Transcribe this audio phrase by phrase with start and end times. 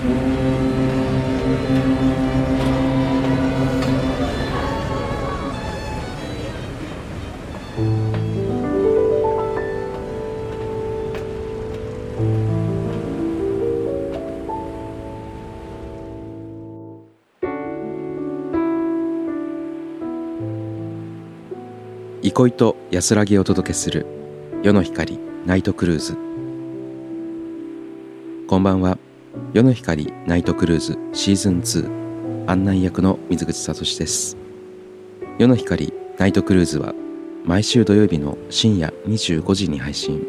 [0.00, 0.08] 憩
[22.48, 24.06] いと安らぎをお届けする
[24.62, 26.16] 夜の光ナイトクルーズ。
[28.48, 29.09] こんばんは。
[29.52, 34.36] 夜の光ナイトクルーズシーズン2案内役の水口聡です。
[35.38, 36.94] 夜の光ナイトクルーズは
[37.44, 40.26] 毎週土曜日の深夜25時に配信。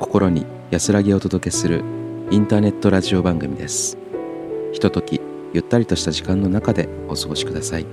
[0.00, 1.82] 心に安らぎをお届けする
[2.30, 3.96] インターネットラジオ番組です。
[4.72, 5.20] ひととき
[5.54, 7.86] ゆったりとした時間の中でお過ごしください。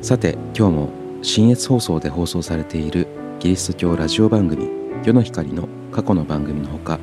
[0.00, 0.90] さて今日も
[1.22, 3.08] 新越放送で放送されている
[3.40, 4.68] キリスト教ラジオ番組
[5.04, 7.00] 「世の光」の過去の番組のほか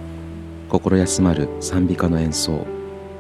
[0.76, 2.68] 心休まる賛美歌の演奏。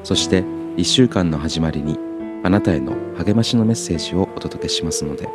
[0.04, 0.42] そして
[0.76, 1.98] 1週間の始まりに
[2.44, 5.30] あなたへの励ましのメッセージをお届けしますので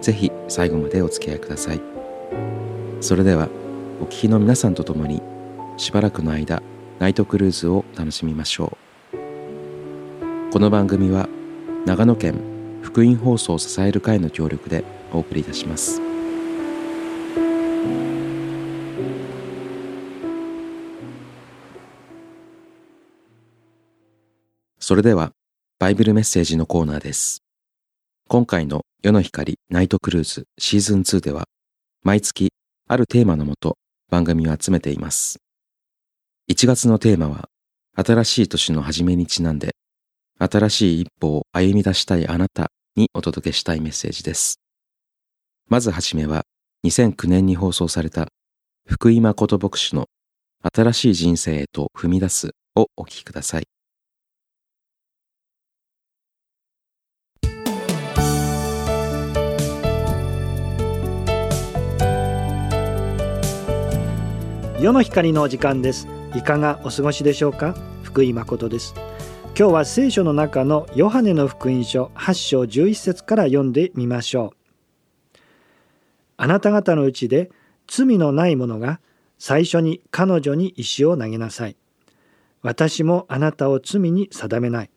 [0.00, 1.80] ぜひ最後までお付き合いください。
[3.02, 3.50] それでは
[4.00, 5.20] お聞きの皆さんと共に
[5.76, 6.62] しばらくの間
[6.98, 8.78] ナイトクルーズを楽しみましょ
[9.12, 9.16] う。
[10.52, 11.28] この番組は
[11.84, 12.40] 長野県
[12.80, 16.00] 福音放送を支える会の協力でお送りいたします。
[24.82, 25.30] それでは、
[25.78, 27.44] バイブルメッセージのコーナーです。
[28.26, 31.44] 今回の世の光ナイトクルーズシーズン2では、
[32.02, 32.48] 毎月
[32.88, 33.76] あるテーマのもと
[34.10, 35.38] 番組を集めています。
[36.50, 37.48] 1月のテーマは、
[37.94, 39.76] 新しい年の初めにちなんで、
[40.40, 44.58] 新しい一歩を歩み出したいあなたにお届けしたいメッセージです。
[45.68, 46.42] まずはじめは
[46.84, 48.26] 2009年に放送された
[48.88, 50.06] 福井誠牧師の
[50.74, 53.68] 新しい人生へと踏み出すをお聞きください。
[64.82, 66.08] 世の光のお時間です。
[66.34, 67.76] いかがお過ごしでしょうか？
[68.02, 68.94] 福井誠です。
[69.56, 74.54] 今日は聖書の中のヨハネの福音書8章11節から読んでみましょ
[75.36, 75.38] う。
[76.36, 77.52] あなた方のうちで
[77.86, 78.98] 罪のない者が
[79.38, 81.76] 最初に彼女に石を投げなさい。
[82.60, 84.90] 私もあなたを罪に定めない。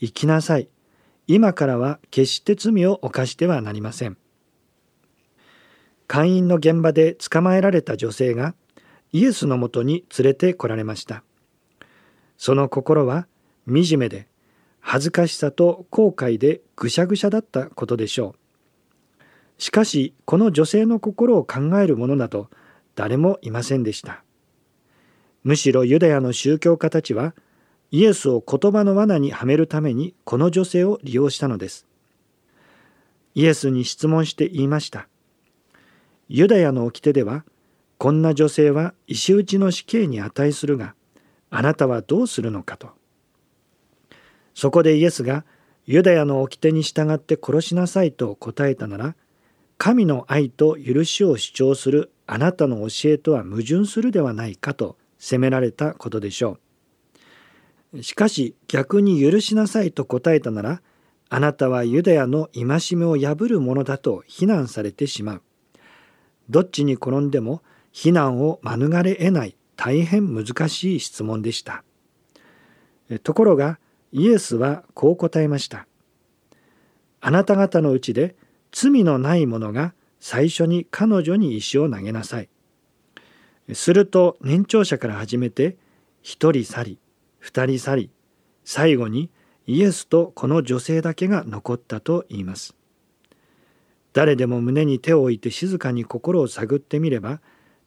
[0.00, 0.70] 生きなさい。
[1.26, 4.16] 今からは決して罪を犯してはなりません。
[6.06, 8.54] 会員の現場で捕まえられた女性が
[9.12, 11.22] イエスのもとに連れてこられました。
[12.36, 13.26] その心は
[13.66, 14.28] 惨めで
[14.80, 19.62] 恥ずかしさと後悔でぐしゃぐしゃだったことでしょう。
[19.62, 22.48] しかしこの女性の心を考える者など
[22.94, 24.22] 誰もいませんでした。
[25.42, 27.34] むしろユダヤの宗教家たちは
[27.90, 31.86] イエスを言葉の罠にはめるためにこの女性を利用したのです。
[33.34, 35.08] イエスに質問して言いました。
[36.28, 37.44] ユダヤの掟では
[37.98, 40.94] こんな女性は石打ちの死刑に値するが
[41.50, 42.90] あなたはどうするのかと
[44.54, 45.44] そこでイエスが
[45.84, 49.14] ユダヤの掟に従って殺しなさいと答えたなら
[49.78, 56.58] 神の愛と許しを主張するあなたの教えとは矛盾するではないかと責められたことでしょ
[57.94, 58.02] う。
[58.02, 60.82] しかし逆に許しなさいと答えたなら
[61.30, 65.42] あなたはユダヤの戒めを破るものだと非難されてしまう。
[66.50, 67.62] どっちに転んでも
[67.92, 71.84] 非難を免れ得ない大変難しい質問でした。
[73.22, 73.78] ところが
[74.12, 75.86] イエスはこう答えました。
[77.20, 78.36] あなた方のうちで
[78.72, 82.48] 罪のない者が最初に彼女に石を投げなさい。
[83.72, 85.76] すると年長者から始めて
[86.22, 86.98] 一人去り
[87.38, 88.10] 二人去り
[88.64, 89.30] 最後に
[89.66, 92.74] イエスとこの女性だけが残ったと言います。
[94.12, 97.40] 誰でも胸に手を置いて静かに心を探ってみれば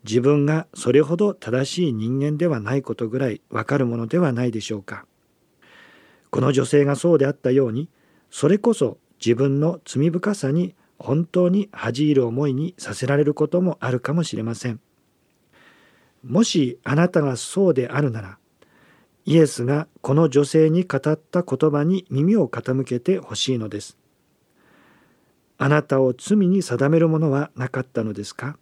[0.04, 5.06] 自分がそれほど正しい人間ではないことぐらいわかるものではないでしょうか。
[6.30, 7.90] この女性がそうであったように
[8.30, 14.80] それこそ自分の罪深さに本当に恥じる思いにさせられることもあるかもしれません。
[16.24, 18.38] もしあなたがそうであるなら
[19.26, 23.98] イエスがこの女性に語った言葉に耳を傾けてほしいのです。
[25.58, 28.58] あなたを罪に定めるものはなかったのですか？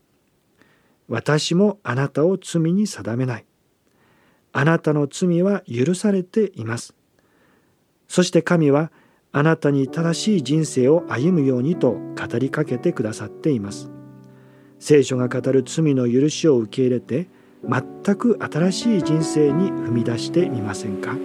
[1.10, 3.46] 私もあなたを罪に定めない。
[4.54, 6.94] あなたの罪は許されています。
[8.08, 8.92] そして神は
[9.32, 13.92] あなたに正しい人生を歩むようにと語りかけてくださっています。
[14.80, 17.28] 聖書が語る罪の許しを受け入れて
[17.68, 21.18] 全く新しい人生に踏み出してみませんか？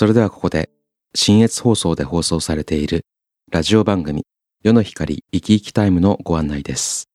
[0.00, 0.70] それではここで、
[1.14, 3.04] 新越放送で放送されている
[3.52, 4.24] ラジオ番組
[4.62, 7.10] 世の光生き生きタイムのご案内です。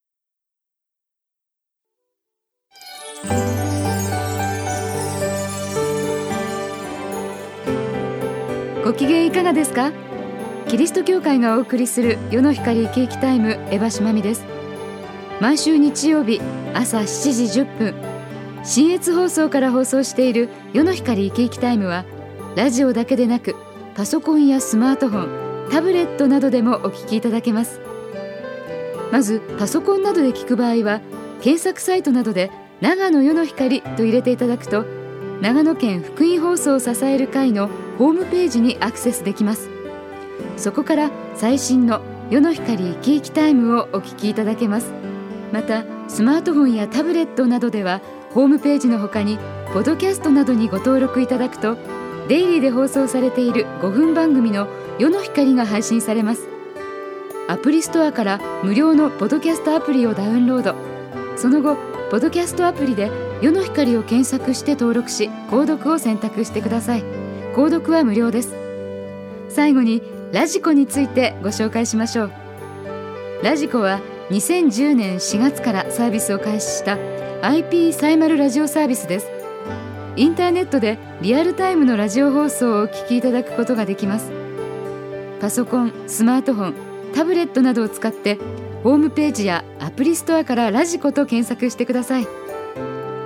[8.84, 9.92] ご機嫌いかがですか？
[10.68, 14.46] キリスト教会がお送りする世の光生き生きタイムエバシマミです
[15.42, 16.40] 毎週日曜日
[16.76, 17.96] 朝7時10分
[18.64, 22.06] 新越放送から放送している世の光生き生きタイムは
[22.56, 23.54] ラジオだけでなく
[23.96, 27.81] パソコンやスマートフォンタブレットなどでもお聞きいただけます。
[29.12, 31.02] まずパソコンなどで聞く場合は
[31.42, 34.86] 検索サイトなどで長野世の光と入れていただくと
[35.42, 39.69] 長野県福音放送を支える会のホームページにアクセスできます。
[40.56, 44.94] そこから最新の世の光生き生きタイムをお聞きいただけます。
[45.51, 48.01] またスマートフォンやタブレットなどでは
[48.34, 49.40] ホームページのほかに
[49.74, 51.78] ポドキャストなどにご登録いただくと
[52.27, 54.68] デイリーで放送されている5分番組の
[54.98, 56.48] 世の光が配信されます。
[57.48, 60.75] アプリストアから無料のポドキャストアプリをダウンロード。
[61.38, 61.75] その後
[62.10, 63.12] ポッドキャストアプリで
[63.42, 67.04] 世の光を検索して登録し購読を選択してください。
[67.54, 68.56] 購読は無料です。
[69.50, 70.01] 最後に
[70.31, 72.31] ラジコについてご紹介しましょう。
[73.44, 74.01] ラジコは
[74.31, 76.98] 2010年4月からサービスを開始した
[77.44, 79.35] IP サイマルラジオサービスです。
[80.17, 84.31] インターネットでリアルタイムのラジオ放送をお聞きいただくことができます。
[85.41, 86.73] パソコンスマートフォン
[87.13, 88.39] タブレットなどを使って
[88.83, 92.23] ホームページやアプリストアからラジコと検索してください。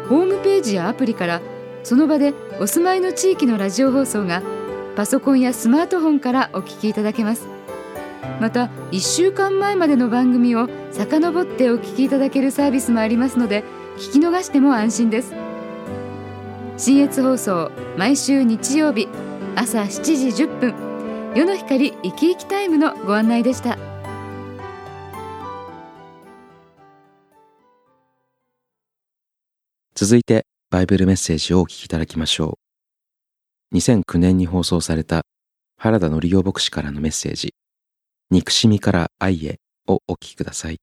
[0.10, 1.42] ホームページやアプリから
[1.84, 4.42] その場でお住まいの地域のラジオ放送が
[4.96, 7.48] パソコンやスマートフォンからお聞きいただけます。
[8.42, 13.64] また1週間前までの番組を遡ってお聞きいただけるサービスもありますので
[13.98, 15.49] 聞き逃しても安心です。
[16.82, 19.10] 新越放送毎週日曜日
[19.54, 23.78] 朝7時10分夜の光生き生きタイムのご案内でした。
[29.94, 32.58] 続いてバイブルメッセージをお聞きいただきましょ
[33.74, 33.76] う。
[33.76, 35.24] 2009年に放送された
[35.78, 37.56] 原田則夫牧師からのメッセージ。
[38.32, 40.80] 憎しみから愛へをお聞きください。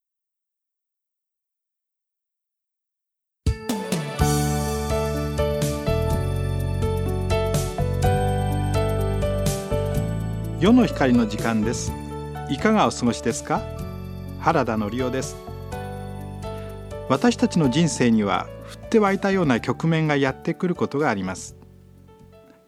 [10.58, 11.92] 世の光の時間です。
[12.48, 13.60] いかがお過ごしですか？
[14.40, 15.36] 原田則夫です。
[17.10, 18.48] 私たちの人生には
[18.82, 21.56] 降って湧いたような局面がやってくることがあります。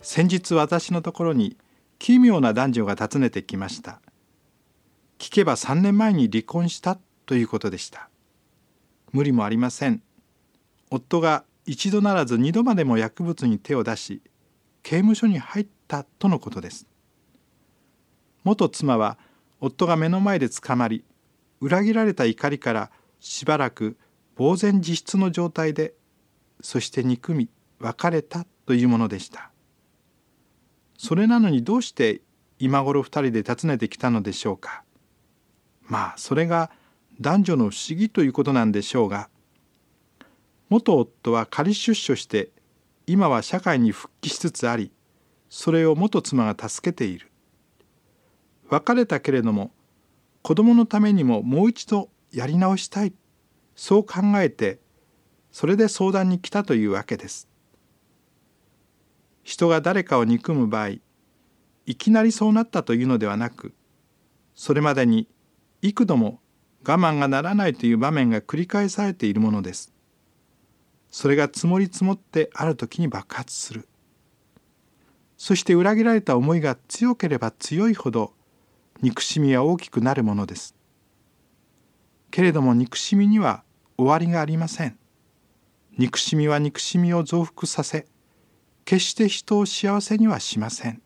[0.02, 1.56] 先日私のところに
[1.98, 4.02] 奇妙な男女が訪ねてきました。
[5.18, 8.10] 聞けば3年前に離婚したということでした。
[9.12, 10.02] 無理もありません。
[10.90, 14.20] 夫が一度ならず二度までも薬物に手を出し
[14.82, 16.86] 刑務所に入ったとのことです。
[18.48, 19.18] 元妻は
[19.60, 21.04] 夫が目の前で捕まり
[21.60, 22.90] 裏切られた怒りから
[23.20, 23.98] しばらく
[24.38, 25.92] 呆然自失の状態で
[26.62, 29.50] そして憎み別れたというものでした。
[30.96, 32.22] それなのにどうして
[32.58, 34.82] 今頃二人で訪ねてきたのでしょうか。
[35.82, 36.70] まあそれが
[37.20, 39.28] 男女の不思議ということなんでしょうが
[40.70, 42.48] 元夫は仮出所して
[43.06, 44.90] 今は社会に復帰しつつあり
[45.50, 47.30] それを元妻が助けている。
[48.68, 49.70] 別れたけれども
[50.42, 53.12] 子供のためにももう一度やり直したい
[53.74, 54.80] そう考えて
[55.52, 57.48] それで相談に来たというわけです。
[59.42, 60.88] 人が誰かを憎む場合
[61.86, 63.72] いきなりそうなったというのではなく
[64.54, 65.26] それまでに
[65.80, 66.40] 幾度も
[66.86, 69.92] 我慢がならないという場面が繰り返されているものです。
[71.10, 73.88] それが積もり積もってある時に爆発する。
[75.36, 78.34] そして裏切られた思いが強ければ強いほど
[79.00, 80.74] 憎しみは大きくなるものです。
[82.30, 83.62] けれども憎しみには
[83.96, 84.98] 終わりがありません。
[85.96, 88.06] 憎しみは憎しみを増幅させ、
[88.84, 91.02] 決して人を幸せにはしません。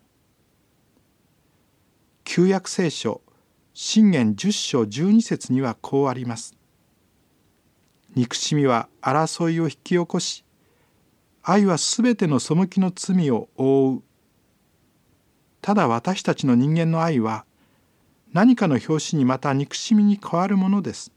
[2.25, 3.21] 旧約聖書
[3.75, 6.57] 信玄十章十二節にはこうあります。
[8.15, 10.45] 憎しみは争いを引き起こし、
[11.43, 14.03] 愛はすべての背きの罪を覆う。
[15.61, 17.45] ただ私たちの人間の愛は
[18.33, 21.13] 何かの拍子にまた憎しみに変わるものです。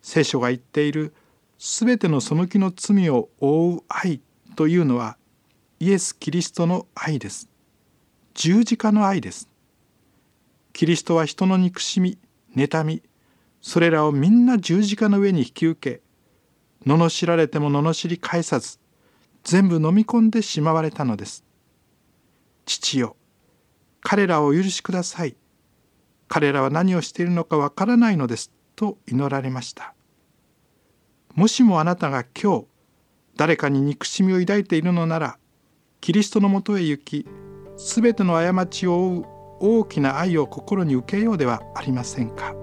[0.00, 1.14] 聖書が言っている
[1.58, 4.20] 全てのその気の罪を覆う愛
[4.56, 5.16] というのは
[5.78, 7.48] イエス・キリストの愛です。
[8.34, 9.48] 十字架の愛です。
[10.72, 12.18] キリストは人の憎しみ、
[12.56, 13.02] 妬み、
[13.60, 16.02] それらをみんな十字架の上に引き受け、
[16.88, 18.78] 罵られても罵り返さず、
[19.44, 21.44] 全部飲み込んでしまわれたのです。
[22.64, 23.16] 父よ、
[24.00, 25.36] 彼らをお許しください。
[26.34, 28.50] 彼らは何をしているのかわからないのです。
[28.74, 29.92] と祈られました。
[31.34, 32.66] もしもあなたが今日、
[33.36, 35.36] 誰かに憎しみを抱いているのなら、
[36.00, 37.26] キリストのもとへ行き、
[37.76, 39.24] 全ての過ちを負う
[39.60, 42.61] 大きな愛を心に受けようではありませんか。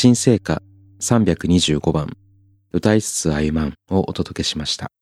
[0.00, 0.62] 新聖歌
[1.00, 2.16] 325番
[2.72, 4.92] 歌いつつ歩まんをお届けしました。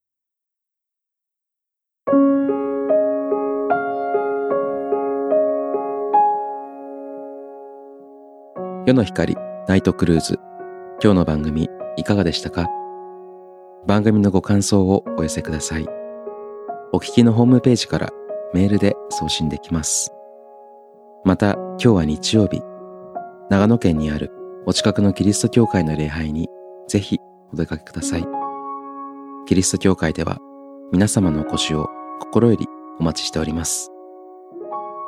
[8.86, 9.36] 夜の光
[9.68, 10.38] ナイトクルーズ
[11.02, 12.66] 今日の番組いかがでしたか？
[13.86, 15.86] 番組のご感想をお寄せください。
[16.94, 18.08] お聞きのホームページから
[18.54, 20.10] メールで送信できます。
[21.22, 22.62] また今日は日曜日
[23.50, 24.32] 長野県にある
[24.68, 26.48] お近くのキリスト教会の礼拝に
[26.88, 27.18] ぜひ
[27.52, 28.24] お出かけください。
[29.46, 30.38] キリスト教会では
[30.90, 32.66] 皆様のお越しを心より
[32.98, 33.92] お待ちしております。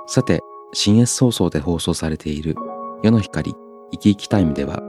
[0.06, 2.54] さて、新越放送で放送されている
[3.02, 3.52] 世の光
[3.90, 4.80] 生き生きタイムでは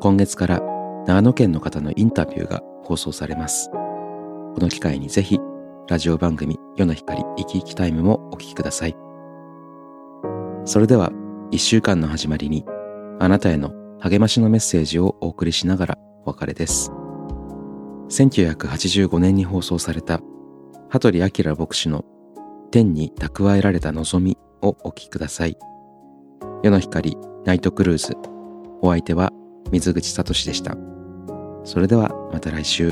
[0.00, 0.60] 今月から
[1.08, 3.68] 長野県の方のインタビューが放送されます。
[3.72, 5.40] この機会にぜひ
[5.88, 8.96] ラジオ番組世の光生き生きタイムもお聴きください。
[10.66, 11.10] それでは
[11.50, 12.64] 一週間の始まりに
[13.18, 13.72] あなたへの
[14.04, 16.92] 励ましのメッセージをお送りしながらお別れです。
[18.10, 20.20] 1985年に放送された
[20.90, 22.04] 羽鳥明牧師の
[22.70, 25.56] 天に蓄えられた望みをお聞きください。
[26.62, 28.14] 世の光ナイトクルーズ。
[28.82, 29.32] お相手は
[29.72, 30.76] 水口聡でした。
[31.64, 32.90] それではまた来週。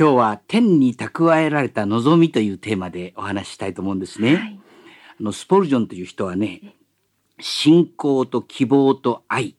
[0.00, 4.34] 今日は天に蓄えられた望みというテーマでお話ししたいと思うんですね。
[4.34, 4.60] はい、
[5.20, 6.74] あのスポルジョンという人はね、
[7.38, 9.56] 信仰と希望と愛、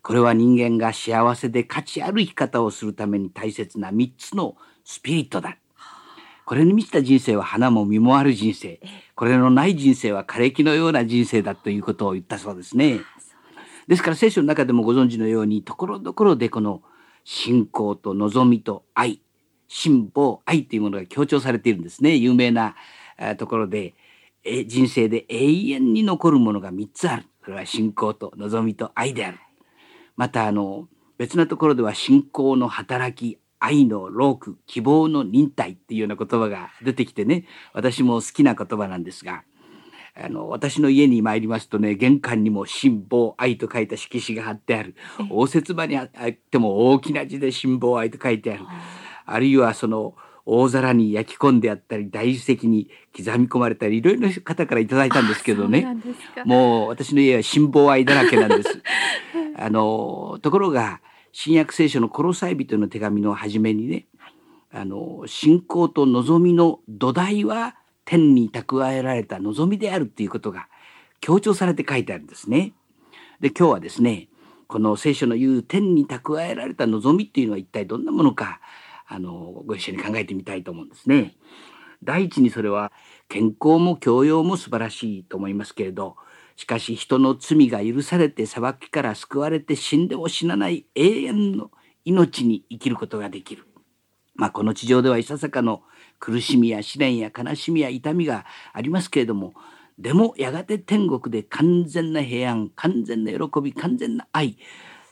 [0.00, 5.58] これは人間が幸せで価値ある生き方をするために大切な3つのスピリットだ。
[6.46, 8.80] これに満ちた人生は花も実もある人生
[9.14, 13.00] これのない人生は枯れ木のような人生だということを言ったそうですね。
[13.86, 16.80] ですから聖書の中でもご存知のようにところどころでこの
[17.24, 19.20] 信仰と望みと愛
[19.74, 22.14] 信望愛というものが強調されているんですね。
[22.14, 22.76] 有名な
[23.38, 23.94] ところで
[24.68, 27.24] 人生で永遠に残るものが3つある。
[27.44, 29.38] それは信仰と望みと愛である。
[30.16, 30.88] またあの
[31.18, 39.42] 別なところでは信仰の働き愛の労苦希望の忍耐っていうような言葉が出てきてね私も好きな言葉なんですが
[40.16, 44.94] あの私の家に参りますとね玄関にも「辛抱愛」と書いた色紙が貼ってある。
[45.30, 48.64] 応接場にあっても大きな字で「辛抱愛」と書いてある
[49.26, 50.14] あるいはその
[50.46, 55.96] 大皿に焼き込んであったり大理石に刻み込まれたりいろいろな方からいただいたんですけどね
[56.44, 58.82] もう私の家は辛抱愛だらけなんです。
[59.56, 61.00] あのところが
[61.32, 64.06] 新約聖書の「コロサイ人の手紙」の初めにね
[64.70, 70.68] あの信仰と望みの土台は天に蓄えられた望みであるっていうことが
[71.20, 72.74] 強調されて書いてあるんですね。
[73.40, 74.28] で今日はですね
[74.66, 78.60] この聖書の言う天に蓄えられた望みっていうのは一体どんなものか
[79.14, 81.36] あのご一緒に考えてみたいと思うんですね。
[82.02, 82.92] 第一にそれは
[83.28, 86.16] 健康も教養も素晴らしいと思いますけれど
[86.56, 91.70] しかし人の罪が許されて裁きから救われて死んでも死なない永遠の
[92.04, 93.66] 命に生きることができる。
[94.34, 95.82] まあ、この地上ではいささかの
[96.18, 99.54] 苦しみや試練や悲しみや痛みがありますけれども
[99.96, 104.58] でもやがて天国で完全な平安完全な喜び完全な愛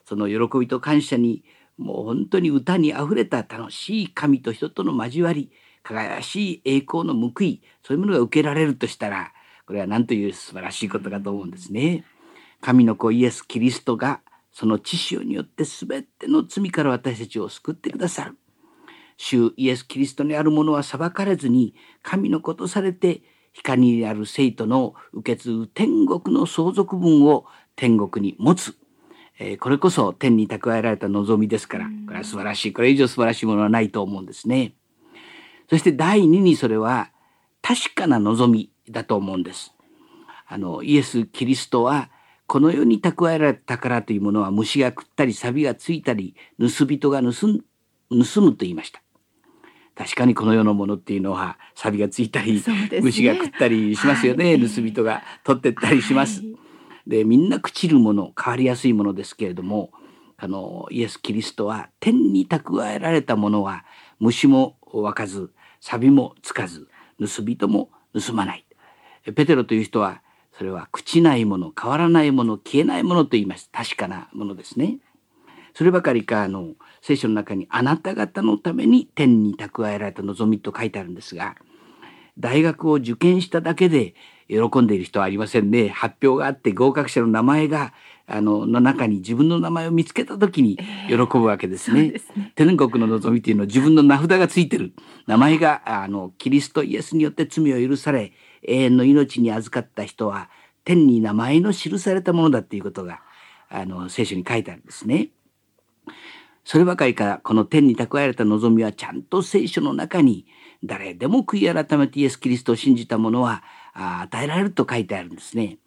[0.05, 1.45] その喜びと感謝に
[1.83, 5.51] もう本当に歌にあふれた楽しい神と人との交わり
[5.83, 9.33] 輝かしい栄光の報いそういうものが受けられるとしたら
[9.67, 12.05] これは何という素晴らしいことかと思うんですね。
[12.61, 14.21] 神の子イエス・キリストが
[14.53, 18.37] その知識によって全ての罪から私たちを救ってくださる。
[19.17, 23.23] 主イエス・キリストにあるものは裁かれずに神の子とされて
[23.53, 27.47] 光にある生徒の受け継ぐ天国の相続分を
[27.77, 28.77] 天国に持つ、
[29.39, 34.75] えー、これこそ天に蓄えられた望みですからこれは素晴らしいこれ以上素晴らしいものはないと思うんですね。
[35.69, 37.11] そして第二にそれは
[37.63, 39.75] 確かな望みだと思うんです。
[40.47, 42.11] あのイエス・キリストは
[42.47, 47.63] この世に蓄えられた宝というものは虫が食ったり錆がついたり盗人が盗む
[48.51, 49.03] と言いました。
[49.95, 56.41] 確かにこの世のものっていうのは錆がついたり、ね、虫が食ったりしますよね、はい、盗人が取ってったりします。
[56.41, 56.57] はい、
[57.07, 59.91] でみんな朽ちるもの変わりやすいものですけれども
[60.37, 63.85] あのイエス・キリストは天に蓄えられたものは
[64.19, 66.89] 虫も湧かず錆もつかず
[67.19, 68.65] 盗人も盗まない。
[69.35, 70.21] ペテロという人は
[70.57, 74.99] それは朽ちないもの変わらないもの消えないものと言います確かなものですね。
[75.75, 81.57] そればかりかあの聖書の中にあなた方のために天に蓄えられた望みと書いてあるんですが
[82.39, 84.15] 大学を受験しただけで
[84.49, 87.93] 喜んでいる人はありませんね発表があって合格者の名前が
[88.27, 90.79] あのの中に自分の名前を見つけた時に
[91.09, 92.13] 喜ぶわけですね。
[92.15, 94.95] えー、ね天国の望みというのは自分の名札がついてる
[95.27, 100.49] 名前があのキリストイエスによって罪を許され永遠の命に預かった人は
[100.85, 103.21] 天に名前の記されたものだっていうことが
[103.69, 105.31] あの聖書に書いてあるんですね。
[106.65, 110.47] そればかりかこの天に蓄えられた望みはちゃんと聖書の中に
[110.85, 115.79] 誰でも悔い改めてイエス・キリストを信じた者は与えられると書いてあるんですね。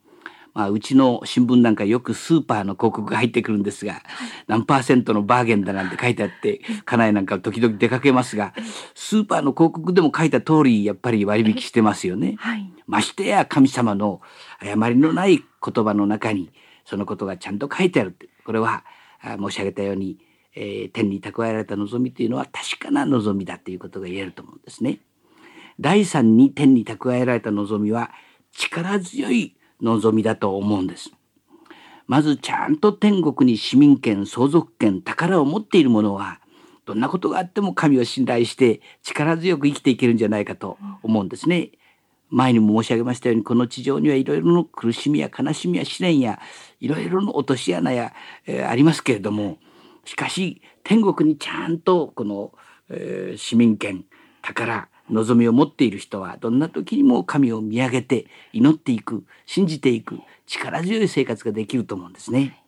[0.53, 4.01] まあ、うちの新聞なんかよくスーパーの広告が入ってくるんですが
[4.47, 8.53] 何パーセントのバーゲンだなんて書いてあって 家内なんか時々出かけますが
[8.93, 12.35] スーパーの広告でも書いた通りやっぱり割引してますよね。
[12.37, 14.21] はい、ましてや神様の
[14.61, 16.51] 誤りのない言葉の中に
[16.85, 18.85] そのことがちゃんと書いてあるってこれは
[19.21, 20.17] 申し上げたように
[20.55, 24.99] えー、天に蓄えられた望みというのは確かな望みだということが言えると思うんですね。
[25.79, 28.11] 第三に天に蓄えられた望みは
[28.51, 31.11] 力強い望みだと思うんです。
[32.07, 36.39] まずちゃんと天国に市民権相続権宝を持っている者は
[36.85, 41.71] どんなことがあっても神を信頼して力強く生きていけるんじゃないかと思うんですね。
[42.29, 46.39] 前にも申し上げましたようにこの地上にはいろいろの苦しみや悲しみや試練や
[46.79, 48.13] いろいろの落とし穴や、
[48.45, 49.57] えー、ありますけれども
[50.05, 52.51] しかし天国にちゃんとこの、
[52.89, 54.05] えー、市民権
[54.41, 62.63] 宝望みを持っている人はどんな時にも神を見上げて祈っていく信じていく力強い生活ができると思うんですね。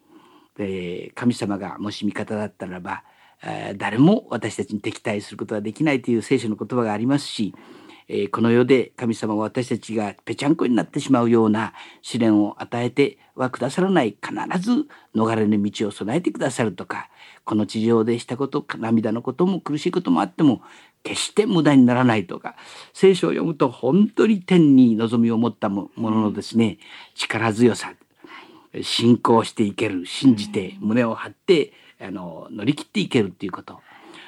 [0.55, 3.03] で神様がもし味方だったらば、
[3.43, 7.53] えー、誰も私たちに敵対することはできないという聖書の言葉がありますし
[8.09, 17.09] えー、この世で神様は私たちがぺちゃんこになってしまうような試練を与えてはくださらない必ず逃れの道を備えてくださるとか
[17.43, 20.61] この地上でしたこと涙のことも苦しいこともあっても
[21.07, 22.57] 決して無駄にならないとか
[22.93, 26.79] 聖書を読むと本当に天に望みを持ったもののですね
[27.15, 27.93] 力強さ
[28.81, 33.79] 信仰していける信じて胸を張ってあの乗り切っていけるっていうこと。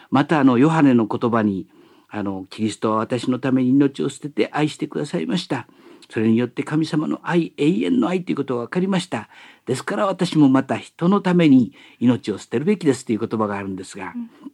[0.10, 1.68] またあのヨハネの言葉に
[2.10, 5.68] あのキリストは私のために命を捨てて愛してくださいました。
[6.10, 9.30] それによって神様の愛永遠の愛ということが分かりました。
[9.68, 14.52] ですから私もまた人のために命を捨てるべきですという言葉があるんですが、うん、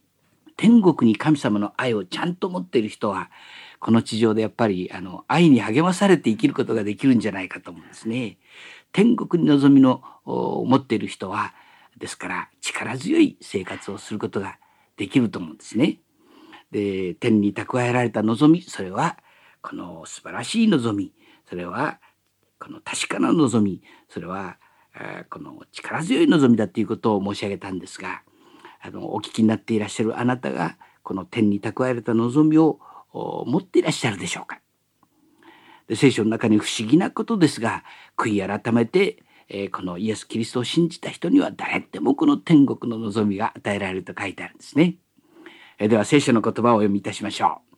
[0.58, 3.30] 天国に神様の愛をちゃんと持っている人は
[3.80, 8.38] この地上でやっぱりあの愛に励まされて生きることができるんじゃないかと思うんですね。
[8.92, 11.54] 天国に望みの持っている人は
[11.98, 14.58] ですから力強い生活をすることが
[14.98, 16.00] できると思うんですね。
[16.72, 19.18] で天に蓄えられた望みそれは
[19.62, 21.14] この素晴らしい望み
[21.48, 22.00] それは
[22.60, 24.58] この確かな望みそれは
[25.30, 28.24] この力強い望みだということを申し上げたんですが
[28.86, 32.80] あのお聞きになっていらっしゃるあなたがこの天に蓄えられた望みを
[33.14, 34.60] 持っていらっしゃるでしょうか
[35.88, 37.84] で聖書の中に不思議なことですが
[38.16, 44.96] 悔い改めて、えー、このイエス・キリストを信じた人には誰でもこの天国の望みが与えられると書いてあるんですね。
[45.80, 47.78] えー、では聖書の言葉をお読みいたしましょう。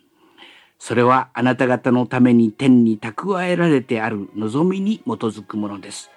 [0.79, 6.11] それはあなた方のために天に蓄えられてある望みに基づくものです。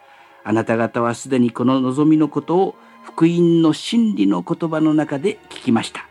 [0.44, 6.07] あなた方はすでにこの望みのことを福音の真理の言葉の中で聞きました。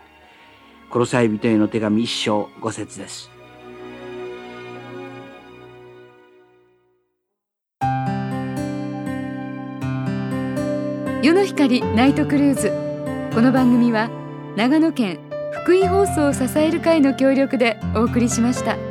[0.90, 3.30] コロサイ人への手紙一章五節です。
[11.22, 12.72] 世の光ナイトクルーズ
[13.34, 14.10] この番組は
[14.56, 15.20] 長野県
[15.64, 18.89] 福井放送を支える会の協力でお送りしました。